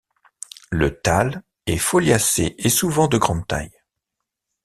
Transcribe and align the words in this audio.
Le 0.71 0.99
thalle 0.99 1.43
est 1.67 1.77
foliacé 1.77 2.55
et 2.57 2.69
souvent 2.69 3.07
de 3.07 3.19
grande 3.19 3.45
taille. 3.47 3.83